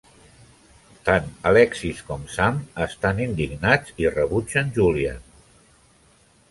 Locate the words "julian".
4.81-5.23